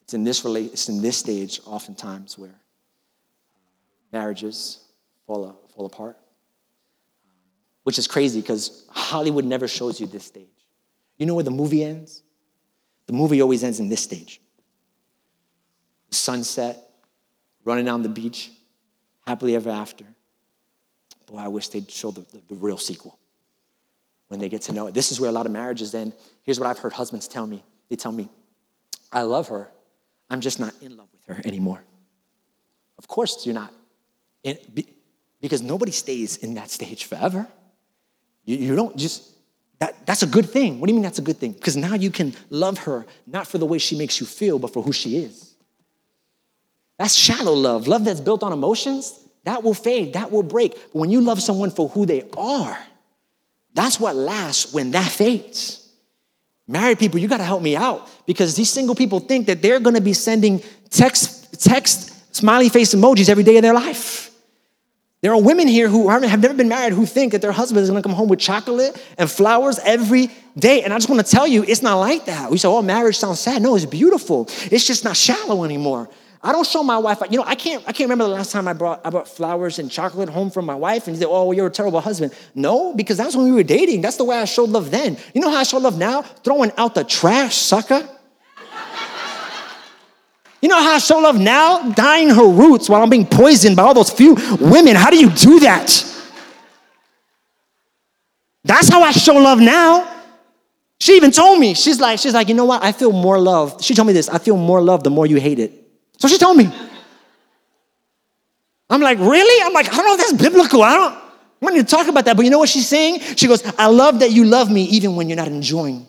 [0.03, 2.55] It's in this, it's in this stage, oftentimes, where
[4.11, 4.85] marriages
[5.27, 6.17] fall, fall apart.
[7.83, 10.47] Which is crazy because Hollywood never shows you this stage.
[11.17, 12.23] You know where the movie ends?
[13.07, 14.41] The movie always ends in this stage
[16.13, 16.77] sunset,
[17.63, 18.51] running down the beach,
[19.25, 20.03] happily ever after.
[21.25, 23.17] Boy, I wish they'd show the, the, the real sequel
[24.31, 24.93] when they get to know it.
[24.93, 26.13] This is where a lot of marriages end.
[26.43, 27.65] here's what I've heard husbands tell me.
[27.89, 28.29] They tell me,
[29.11, 29.69] I love her,
[30.29, 31.83] I'm just not in love with her anymore.
[32.97, 33.73] Of course you're not.
[35.41, 37.45] Because nobody stays in that stage forever.
[38.45, 39.29] You, you don't just,
[39.79, 40.79] that, that's a good thing.
[40.79, 41.51] What do you mean that's a good thing?
[41.51, 44.71] Because now you can love her not for the way she makes you feel, but
[44.71, 45.55] for who she is.
[46.97, 47.89] That's shallow love.
[47.89, 50.71] Love that's built on emotions, that will fade, that will break.
[50.93, 52.77] But when you love someone for who they are,
[53.73, 55.89] that's what lasts when that fades.
[56.67, 60.01] Married people, you gotta help me out because these single people think that they're gonna
[60.01, 64.31] be sending text, text, smiley face emojis every day of their life.
[65.21, 67.89] There are women here who have never been married who think that their husband is
[67.89, 70.81] gonna come home with chocolate and flowers every day.
[70.81, 72.49] And I just wanna tell you, it's not like that.
[72.49, 73.61] We say, oh, marriage sounds sad.
[73.61, 74.47] No, it's beautiful.
[74.71, 76.09] It's just not shallow anymore.
[76.43, 78.67] I don't show my wife, you know, I can't, I can't remember the last time
[78.67, 81.53] I brought, I brought flowers and chocolate home from my wife and say, oh, well,
[81.53, 82.33] you're a terrible husband.
[82.55, 84.01] No, because that's when we were dating.
[84.01, 85.17] That's the way I showed love then.
[85.35, 86.23] You know how I show love now?
[86.23, 88.09] Throwing out the trash, sucker.
[90.61, 91.91] You know how I show love now?
[91.91, 94.95] Dying her roots while I'm being poisoned by all those few women.
[94.95, 96.05] How do you do that?
[98.63, 100.07] That's how I show love now.
[100.99, 102.83] She even told me, she's like, she's like, you know what?
[102.83, 103.83] I feel more love.
[103.83, 105.80] She told me this, I feel more love the more you hate it.
[106.21, 106.71] So she told me.
[108.91, 109.65] I'm like, really?
[109.65, 110.83] I'm like, I don't know if that's biblical.
[110.83, 111.21] I don't, I
[111.61, 112.35] want to talk about that.
[112.35, 113.21] But you know what she's saying?
[113.37, 116.07] She goes, I love that you love me even when you're not enjoying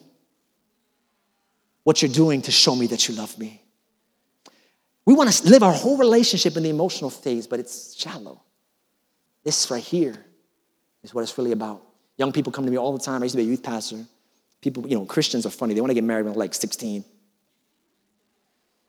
[1.84, 3.62] what you're doing to show me that you love me.
[5.06, 8.42] We want to live our whole relationship in the emotional phase, but it's shallow.
[9.44, 10.14] This right here
[11.02, 11.82] is what it's really about.
[12.18, 13.22] Young people come to me all the time.
[13.22, 14.04] I used to be a youth pastor.
[14.60, 15.72] People, you know, Christians are funny.
[15.72, 17.02] They want to get married when they're like 16.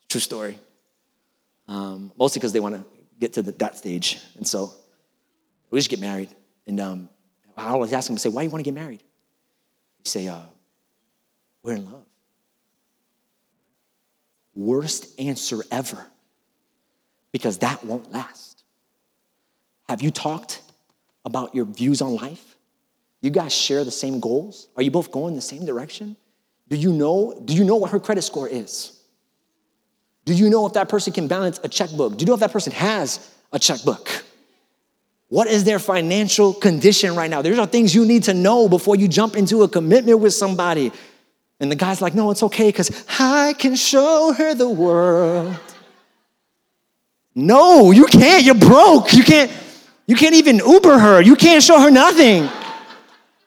[0.10, 0.60] True story.
[1.68, 2.86] Um, mostly because they want to
[3.20, 4.20] get to the, that stage.
[4.36, 4.74] And so
[5.70, 6.30] we just get married.
[6.68, 7.10] And um,
[7.56, 9.02] I always ask them, say, why do you want to get married?
[10.00, 10.42] You say, uh,
[11.62, 12.06] we're in love.
[14.56, 16.06] Worst answer ever.
[17.32, 18.64] Because that won't last.
[19.90, 20.62] Have you talked
[21.26, 22.56] about your views on life?
[23.22, 24.68] You guys share the same goals?
[24.76, 26.18] Are you both going the same direction?
[26.68, 29.00] Do you know, do you know what her credit score is?
[30.34, 32.18] Do you know if that person can balance a checkbook?
[32.18, 34.24] Do you know if that person has a checkbook?
[35.30, 37.42] What is their financial condition right now?
[37.44, 40.92] These are things you need to know before you jump into a commitment with somebody.
[41.60, 45.56] And the guy's like, no, it's okay because I can show her the world.
[47.36, 48.44] No, you can't.
[48.44, 49.14] You're broke.
[49.14, 49.52] You can't,
[50.08, 51.22] you can't even Uber her.
[51.22, 52.50] You can't show her nothing.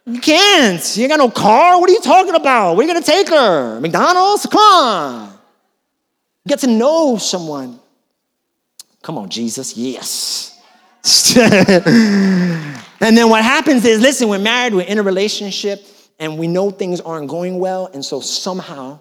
[0.07, 0.96] You can't.
[0.96, 1.81] You ain't got no car.
[1.81, 2.77] What are you talking about?
[2.77, 3.81] Where are you to take her?
[3.81, 4.46] McDonald's?
[4.46, 5.36] Come on.
[6.46, 7.80] Get to know someone.
[9.02, 9.76] Come on, Jesus.
[9.76, 10.52] Yes.
[11.37, 15.85] and then what happens is listen, we're married, we're in a relationship,
[16.18, 17.87] and we know things aren't going well.
[17.92, 19.00] And so somehow,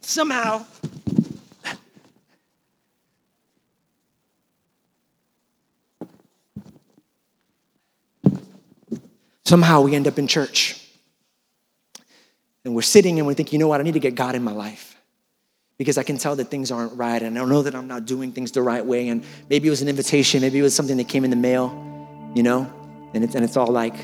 [0.00, 0.64] somehow,
[9.44, 10.87] somehow we end up in church.
[12.68, 14.44] And we're sitting and we think, you know what, I need to get God in
[14.44, 14.94] my life.
[15.78, 18.04] Because I can tell that things aren't right, and I don't know that I'm not
[18.04, 19.08] doing things the right way.
[19.08, 21.72] And maybe it was an invitation, maybe it was something that came in the mail,
[22.34, 22.70] you know?
[23.14, 23.94] And it's, and it's all like,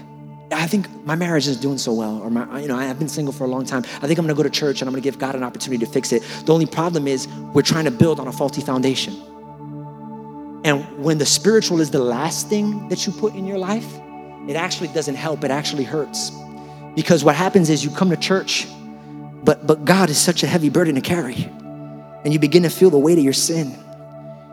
[0.50, 3.34] I think my marriage is doing so well, or my, you know, I've been single
[3.34, 3.84] for a long time.
[4.00, 5.92] I think I'm gonna go to church and I'm gonna give God an opportunity to
[5.92, 6.22] fix it.
[6.46, 9.12] The only problem is we're trying to build on a faulty foundation.
[10.64, 14.00] And when the spiritual is the last thing that you put in your life,
[14.48, 16.32] it actually doesn't help, it actually hurts.
[16.94, 18.66] Because what happens is you come to church,
[19.44, 21.50] but, but God is such a heavy burden to carry.
[22.24, 23.76] And you begin to feel the weight of your sin.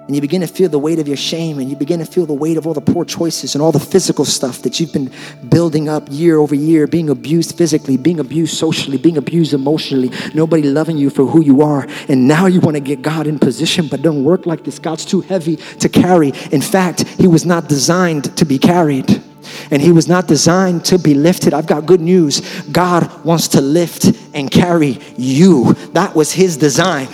[0.08, 1.60] And you begin to feel the weight of your shame.
[1.60, 3.80] And you begin to feel the weight of all the poor choices and all the
[3.80, 5.10] physical stuff that you've been
[5.48, 10.64] building up year over year, being abused physically, being abused socially, being abused emotionally, nobody
[10.64, 11.88] loving you for who you are.
[12.10, 14.80] And now you want to get God in position, but don't work like this.
[14.80, 16.34] God's too heavy to carry.
[16.52, 19.22] In fact, He was not designed to be carried
[19.70, 21.54] and he was not designed to be lifted.
[21.54, 22.42] I've got good news.
[22.72, 25.74] God wants to lift and carry you.
[25.94, 27.08] That was his design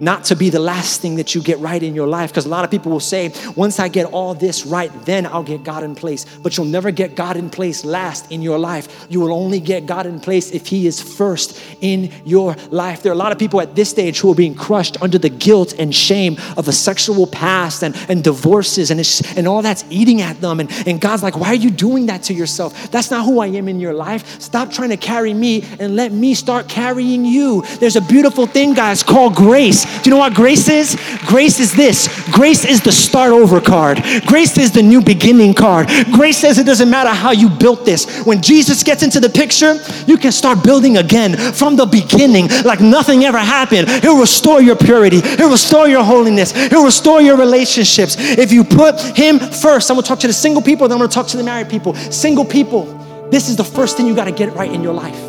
[0.00, 2.30] not to be the last thing that you get right in your life.
[2.30, 5.42] Because a lot of people will say, once I get all this right, then I'll
[5.42, 6.24] get God in place.
[6.42, 9.06] But you'll never get God in place last in your life.
[9.08, 13.02] You will only get God in place if He is first in your life.
[13.02, 15.30] There are a lot of people at this stage who are being crushed under the
[15.30, 19.00] guilt and shame of a sexual past and, and divorces and,
[19.36, 20.60] and all that's eating at them.
[20.60, 22.90] And, and God's like, why are you doing that to yourself?
[22.90, 24.40] That's not who I am in your life.
[24.40, 27.62] Stop trying to carry me and let me start carrying you.
[27.80, 29.85] There's a beautiful thing, guys, called grace.
[30.02, 30.96] Do you know what grace is?
[31.26, 35.88] Grace is this grace is the start over card, grace is the new beginning card.
[36.12, 38.24] Grace says it doesn't matter how you built this.
[38.24, 42.80] When Jesus gets into the picture, you can start building again from the beginning like
[42.80, 43.88] nothing ever happened.
[44.02, 48.16] He'll restore your purity, He'll restore your holiness, He'll restore your relationships.
[48.18, 51.12] If you put Him first, I'm gonna talk to the single people, then I'm gonna
[51.12, 51.94] talk to the married people.
[51.94, 52.84] Single people,
[53.30, 55.20] this is the first thing you gotta get right in your life.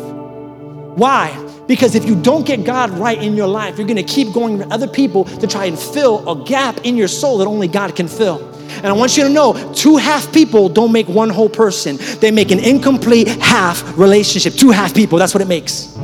[0.96, 1.47] Why?
[1.68, 4.66] Because if you don't get God right in your life, you're gonna keep going to
[4.68, 8.08] other people to try and fill a gap in your soul that only God can
[8.08, 8.44] fill.
[8.78, 12.30] And I want you to know two half people don't make one whole person, they
[12.30, 14.54] make an incomplete half relationship.
[14.54, 15.94] Two half people, that's what it makes.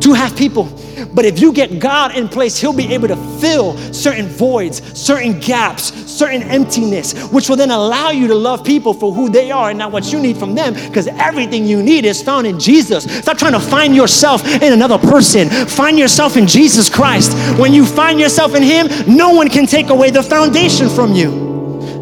[0.00, 0.68] Two half people.
[1.12, 5.38] But if you get God in place, He'll be able to fill certain voids, certain
[5.40, 9.70] gaps, certain emptiness, which will then allow you to love people for who they are
[9.70, 13.04] and not what you need from them, because everything you need is found in Jesus.
[13.04, 15.48] Stop trying to find yourself in another person.
[15.66, 17.32] Find yourself in Jesus Christ.
[17.58, 21.46] When you find yourself in Him, no one can take away the foundation from you.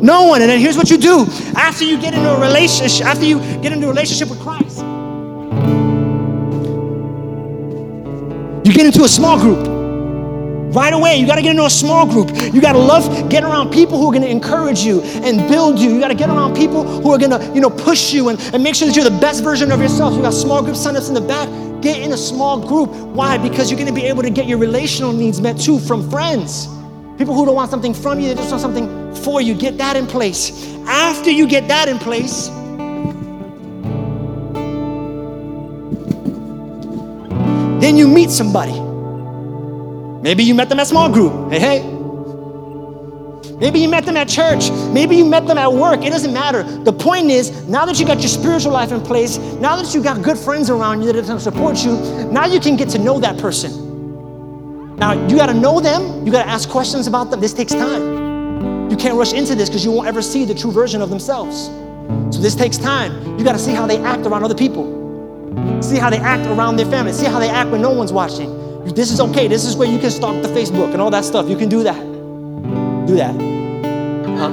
[0.00, 0.42] No one.
[0.42, 1.26] And then here's what you do
[1.56, 4.80] after you get into a relationship, after you get into a relationship with Christ,
[8.64, 9.74] you get into a small group.
[10.74, 12.30] Right away, you got to get into a small group.
[12.52, 15.78] You got to love getting around people who are going to encourage you and build
[15.78, 15.90] you.
[15.90, 18.40] You got to get around people who are going to, you know, push you and,
[18.52, 20.14] and make sure that you're the best version of yourself.
[20.14, 21.48] You got small group signups in the back.
[21.80, 22.90] Get in a small group.
[22.90, 23.38] Why?
[23.38, 26.66] Because you're going to be able to get your relational needs met too from friends.
[27.18, 29.54] People who don't want something from you, they just want something for you.
[29.54, 30.74] Get that in place.
[30.86, 32.48] After you get that in place,
[37.84, 38.72] then you meet somebody.
[40.22, 41.52] Maybe you met them at small group.
[41.52, 41.82] Hey, hey.
[43.58, 44.70] Maybe you met them at church.
[44.90, 46.02] Maybe you met them at work.
[46.02, 46.62] It doesn't matter.
[46.62, 50.02] The point is, now that you got your spiritual life in place, now that you
[50.02, 51.92] got good friends around you that are going to support you,
[52.32, 54.96] now you can get to know that person.
[54.96, 56.24] Now, you got to know them.
[56.24, 57.40] You got to ask questions about them.
[57.40, 58.90] This takes time.
[58.90, 61.66] You can't rush into this because you won't ever see the true version of themselves.
[62.34, 63.38] So this takes time.
[63.38, 65.03] You got to see how they act around other people.
[65.84, 67.12] See how they act around their family.
[67.12, 68.50] See how they act when no one's watching.
[68.94, 69.48] This is okay.
[69.48, 71.46] This is where you can stalk the Facebook and all that stuff.
[71.48, 72.00] You can do that.
[73.06, 73.34] Do that.
[74.38, 74.48] Huh?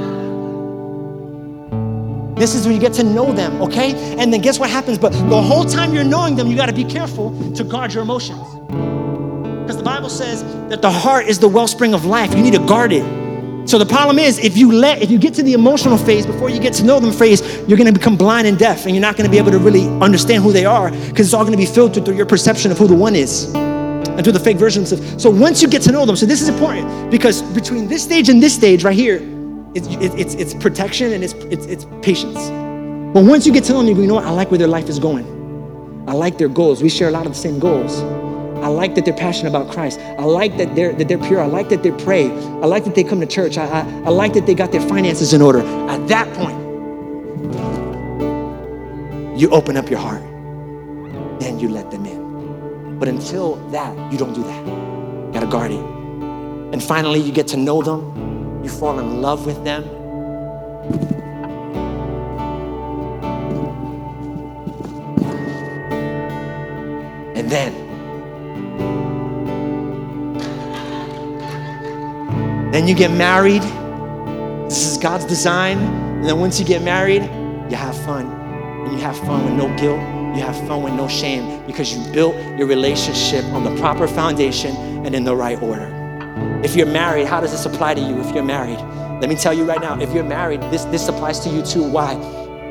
[2.36, 3.94] This is where you get to know them, okay?
[4.20, 4.98] And then guess what happens?
[4.98, 8.04] But the whole time you're knowing them, you got to be careful to guard your
[8.04, 8.40] emotions.
[9.62, 12.36] Because the Bible says that the heart is the wellspring of life.
[12.36, 13.21] You need to guard it.
[13.66, 16.50] So the problem is, if you let, if you get to the emotional phase before
[16.50, 19.02] you get to know them phase, you're going to become blind and deaf, and you're
[19.02, 21.58] not going to be able to really understand who they are, because it's all going
[21.58, 24.58] to be filtered through your perception of who the one is and through the fake
[24.58, 25.22] versions of.
[25.22, 28.30] So once you get to know them, so this is important because between this stage
[28.30, 29.22] and this stage right here,
[29.74, 32.50] it's, it's, it's protection and it's, it's, it's patience.
[33.14, 34.26] But once you get to know them, you go, you know what?
[34.26, 35.26] I like where their life is going.
[36.08, 36.82] I like their goals.
[36.82, 38.02] We share a lot of the same goals.
[38.62, 40.00] I like that they're passionate about Christ.
[40.00, 41.42] I like that they're, that they're pure.
[41.42, 42.30] I like that they pray.
[42.30, 43.58] I like that they come to church.
[43.58, 45.62] I, I, I like that they got their finances in order.
[45.90, 46.60] At that point,
[49.40, 50.22] you open up your heart.
[51.40, 53.00] Then you let them in.
[53.00, 54.68] But until that, you don't do that.
[54.68, 55.80] You gotta guard it.
[55.80, 59.84] And finally, you get to know them, you fall in love with them.
[67.36, 67.91] And then,
[72.74, 73.64] then you get married.
[74.70, 75.78] This is God's design.
[75.78, 77.24] And then once you get married,
[77.70, 78.26] you have fun.
[78.26, 80.00] And you have fun with no guilt
[80.36, 84.74] you have fun with no shame because you built your relationship on the proper foundation
[85.06, 85.90] and in the right order.
[86.64, 88.80] If you're married, how does this apply to you if you're married?
[89.20, 91.84] Let me tell you right now, if you're married, this, this applies to you too.
[91.84, 92.16] Why?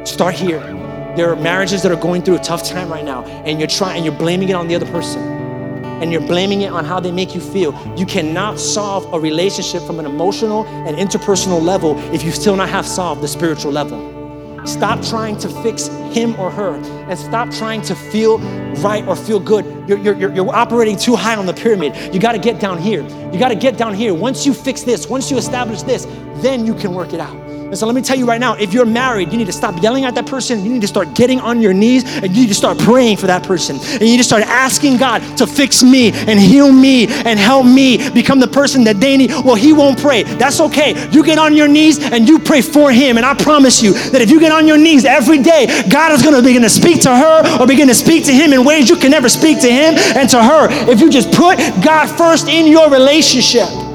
[0.04, 0.60] Start here.
[1.16, 3.96] There are marriages that are going through a tough time right now, and you're trying
[3.96, 5.20] and you're blaming it on the other person.
[6.00, 7.72] And you're blaming it on how they make you feel.
[7.96, 12.68] You cannot solve a relationship from an emotional and interpersonal level if you still not
[12.68, 14.20] have solved the spiritual level.
[14.66, 16.74] Stop trying to fix him or her
[17.08, 18.38] and stop trying to feel
[18.82, 19.64] right or feel good.
[19.88, 22.14] You're, you're, you're operating too high on the pyramid.
[22.14, 23.02] You got to get down here.
[23.32, 24.12] You got to get down here.
[24.12, 26.06] Once you fix this, once you establish this,
[26.42, 27.49] then you can work it out.
[27.70, 29.80] And so let me tell you right now if you're married, you need to stop
[29.80, 30.64] yelling at that person.
[30.64, 33.28] You need to start getting on your knees and you need to start praying for
[33.28, 33.76] that person.
[33.76, 37.64] And you need to start asking God to fix me and heal me and help
[37.64, 39.30] me become the person that they need.
[39.30, 40.24] Well, He won't pray.
[40.24, 41.09] That's okay.
[41.12, 43.18] You get on your knees and you pray for Him.
[43.18, 46.22] And I promise you that if you get on your knees every day, God is
[46.22, 48.90] going to begin to speak to her or begin to speak to Him in ways
[48.90, 50.66] you can never speak to Him and to her.
[50.90, 53.89] If you just put God first in your relationship.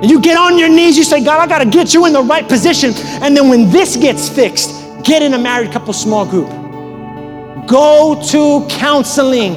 [0.00, 2.14] And you get on your knees, you say, God, I got to get you in
[2.14, 2.92] the right position.
[3.22, 4.70] And then when this gets fixed,
[5.04, 6.48] get in a married couple small group.
[7.66, 9.52] Go to counseling.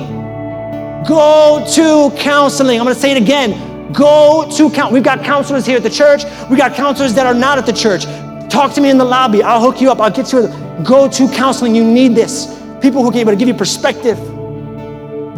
[1.05, 2.79] Go to counseling.
[2.79, 3.91] I'm to say it again.
[3.93, 4.91] Go to count.
[4.91, 6.23] We've got counselors here at the church.
[6.49, 8.03] We got counselors that are not at the church.
[8.51, 9.43] Talk to me in the lobby.
[9.43, 10.01] I'll hook you up.
[10.01, 10.49] I'll get you.
[10.83, 11.73] Go to counseling.
[11.73, 12.47] You need this.
[12.81, 14.17] People who can be able to give you perspective.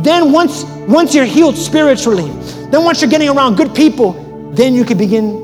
[0.04, 2.30] Then once once you're healed spiritually,
[2.72, 4.25] then once you're getting around good people,
[4.56, 5.44] then you can begin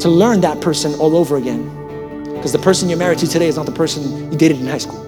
[0.00, 1.70] to learn that person all over again.
[2.34, 4.78] Because the person you're married to today is not the person you dated in high
[4.78, 5.02] school.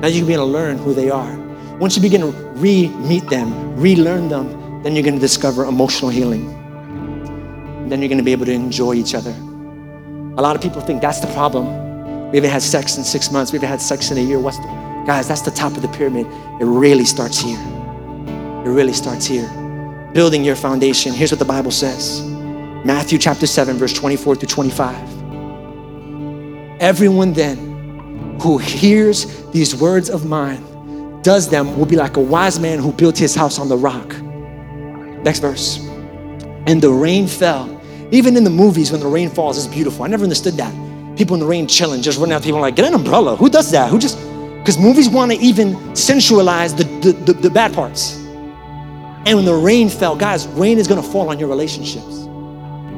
[0.00, 1.38] Now you can begin to learn who they are.
[1.78, 6.10] Once you begin to re meet them, relearn them, then you're going to discover emotional
[6.10, 6.50] healing.
[6.50, 9.30] And then you're going to be able to enjoy each other.
[9.30, 11.66] A lot of people think that's the problem.
[12.32, 14.40] We haven't had sex in six months, we haven't had sex in a year.
[14.40, 14.66] What's the,
[15.06, 16.26] guys, that's the top of the pyramid.
[16.60, 17.58] It really starts here.
[18.66, 19.61] It really starts here
[20.12, 22.22] building your foundation, here's what the Bible says
[22.84, 25.22] Matthew chapter 7, verse 24 through 25.
[26.80, 32.58] Everyone then who hears these words of mine, does them, will be like a wise
[32.58, 34.20] man who built his house on the rock.
[35.22, 35.78] Next verse.
[36.66, 40.04] And the rain fell, Even in the movies, when the rain falls, it's beautiful.
[40.04, 40.72] I never understood that.
[41.16, 42.42] People in the rain chilling, just running out.
[42.42, 43.36] People like, get an umbrella.
[43.36, 43.90] Who does that?
[43.90, 44.18] Who just,
[44.58, 48.21] because movies want to even sensualize the, the, the, the bad parts.
[49.24, 52.26] And when the rain fell, guys, rain is gonna fall on your relationships.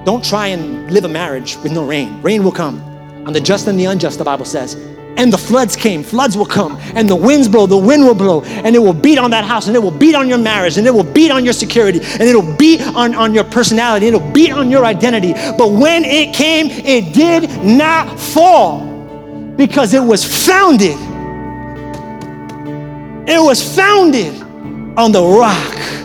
[0.04, 2.20] Don't try and live a marriage with no rain.
[2.22, 2.80] Rain will come
[3.26, 4.74] on the just and the unjust, the Bible says.
[5.16, 8.42] And the floods came, floods will come, and the winds blow, the wind will blow,
[8.42, 10.86] and it will beat on that house, and it will beat on your marriage, and
[10.86, 14.50] it will beat on your security, and it'll beat on, on your personality, it'll beat
[14.50, 15.32] on your identity.
[15.56, 18.84] But when it came, it did not fall
[19.56, 20.96] because it was founded.
[23.28, 24.34] It was founded
[24.98, 26.03] on the rock.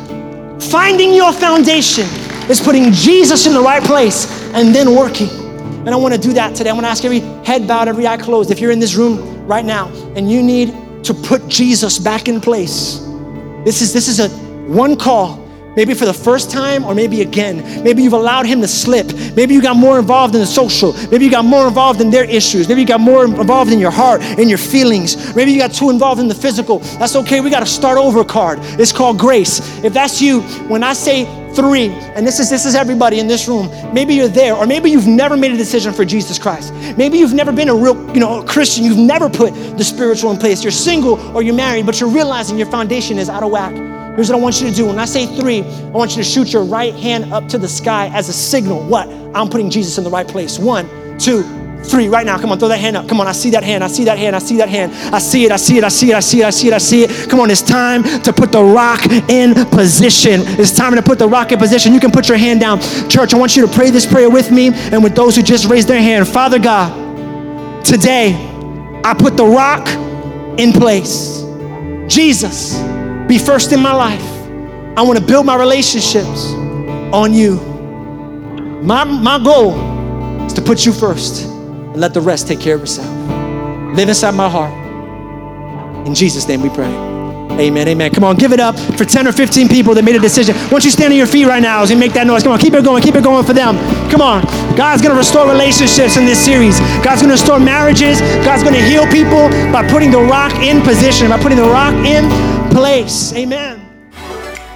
[0.62, 2.06] Finding your foundation
[2.50, 5.30] is putting Jesus in the right place and then working.
[5.30, 6.70] And I want to do that today.
[6.70, 8.52] I want to ask every head bowed, every eye closed.
[8.52, 10.74] If you're in this room right now and you need
[11.06, 13.00] to put Jesus back in place,
[13.64, 14.30] this is this is a
[14.68, 15.39] one call.
[15.80, 17.84] Maybe for the first time or maybe again.
[17.86, 19.08] Maybe you've allowed him to slip.
[19.34, 20.92] Maybe you got more involved in the social.
[21.10, 22.68] Maybe you got more involved in their issues.
[22.68, 25.34] Maybe you got more involved in your heart, in your feelings.
[25.38, 26.80] Maybe you got too involved in the physical.
[27.00, 27.40] That's okay.
[27.40, 28.60] We got a start over card.
[28.78, 29.62] It's called grace.
[29.82, 31.24] If that's you, when I say
[31.56, 33.70] three, and this is this is everybody in this room.
[33.94, 36.74] Maybe you're there, or maybe you've never made a decision for Jesus Christ.
[36.98, 38.84] Maybe you've never been a real, you know, Christian.
[38.84, 40.64] You've never put the spiritual in place.
[40.64, 43.74] You're single or you're married, but you're realizing your foundation is out of whack.
[44.16, 44.86] Here's what I want you to do.
[44.86, 47.70] When I say three, I want you to shoot your right hand up to the
[47.70, 48.84] sky as a signal.
[48.86, 49.08] What?
[49.34, 50.60] I'm putting Jesus in the right place.
[50.60, 51.44] One, two,
[51.84, 52.38] Three, right now.
[52.38, 53.08] Come on, throw that hand up.
[53.08, 53.84] Come on, I see that hand.
[53.84, 54.36] I see that hand.
[54.36, 54.94] I see that hand.
[55.14, 55.52] I see it.
[55.52, 55.84] I see it.
[55.84, 56.16] I see it.
[56.16, 56.46] I see it.
[56.46, 56.74] I see it.
[56.74, 57.30] I see it.
[57.30, 60.42] Come on, it's time to put the rock in position.
[60.60, 61.94] It's time to put the rock in position.
[61.94, 62.80] You can put your hand down.
[63.10, 65.66] Church, I want you to pray this prayer with me and with those who just
[65.70, 66.28] raised their hand.
[66.28, 68.36] Father God, today
[69.04, 69.88] I put the rock
[70.60, 71.44] in place.
[72.08, 72.78] Jesus,
[73.28, 74.26] be first in my life.
[74.98, 76.52] I want to build my relationships
[77.14, 77.56] on you.
[78.84, 81.49] My, my goal is to put you first
[81.96, 83.10] let the rest take care of itself.
[83.96, 84.74] Live inside my heart.
[86.08, 87.10] In Jesus' name we pray.
[87.60, 88.12] Amen, amen.
[88.12, 90.56] Come on, give it up for 10 or 15 people that made a decision.
[90.72, 92.60] Once you stand on your feet right now as you make that noise, come on,
[92.60, 93.76] keep it going, keep it going for them.
[94.10, 94.44] Come on.
[94.78, 96.80] God's gonna restore relationships in this series.
[97.04, 98.22] God's gonna restore marriages.
[98.46, 102.24] God's gonna heal people by putting the rock in position, by putting the rock in
[102.72, 103.34] place.
[103.34, 103.86] Amen.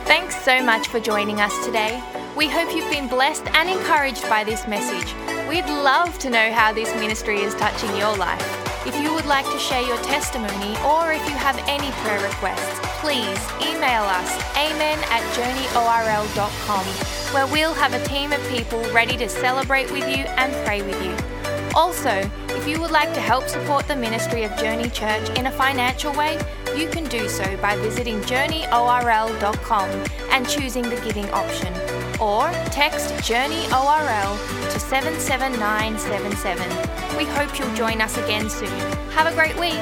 [0.03, 2.03] Thanks so much for joining us today.
[2.35, 5.32] We hope you've been blessed and encouraged by this message.
[5.53, 8.41] We'd love to know how this ministry is touching your life.
[8.87, 12.79] If you would like to share your testimony or if you have any prayer requests,
[12.99, 16.85] please email us amen at journeyorl.com
[17.35, 20.99] where we'll have a team of people ready to celebrate with you and pray with
[21.05, 21.15] you.
[21.75, 22.27] Also,
[22.57, 26.13] if you would like to help support the ministry of Journey Church in a financial
[26.13, 26.39] way,
[26.75, 29.89] you can do so by visiting journeyorl.com
[30.31, 32.02] and choosing the giving option.
[32.19, 34.35] Or text Journey ORL
[34.71, 37.17] to 77977.
[37.17, 38.79] We hope you'll join us again soon.
[39.11, 39.79] Have a great week.